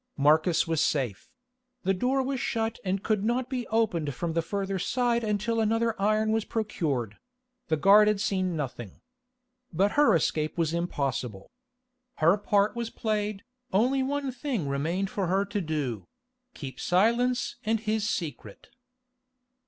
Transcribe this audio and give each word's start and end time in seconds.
Marcus 0.17 0.67
was 0.67 0.81
safe; 0.81 1.29
the 1.83 1.93
door 1.93 2.23
was 2.23 2.39
shut 2.39 2.79
and 2.83 3.03
could 3.03 3.23
not 3.23 3.51
be 3.51 3.67
opened 3.67 4.15
from 4.15 4.33
the 4.33 4.41
further 4.41 4.79
side 4.79 5.23
until 5.23 5.59
another 5.59 5.93
iron 6.01 6.31
was 6.31 6.43
procured; 6.43 7.19
the 7.67 7.77
guard 7.77 8.07
had 8.07 8.19
seen 8.19 8.55
nothing. 8.55 9.01
But 9.71 9.91
her 9.91 10.15
escape 10.15 10.57
was 10.57 10.73
impossible. 10.73 11.51
Her 12.15 12.35
part 12.35 12.75
was 12.75 12.89
played, 12.89 13.43
only 13.71 14.01
one 14.01 14.31
thing 14.31 14.67
remained 14.67 15.11
for 15.11 15.27
her 15.27 15.45
to 15.45 15.61
do—keep 15.61 16.79
silence 16.79 17.57
and 17.63 17.79
his 17.81 18.09
secret. 18.09 18.69